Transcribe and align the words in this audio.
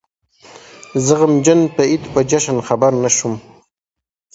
زه 1.05 1.13
غمجن 1.19 1.59
په 1.75 1.81
عيد 1.89 2.03
په 2.13 2.19
جشن 2.29 2.57
خبر 2.67 2.91
نه 3.03 3.09
شوم 3.17 3.33